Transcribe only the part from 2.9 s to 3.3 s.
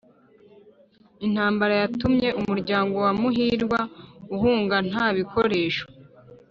wa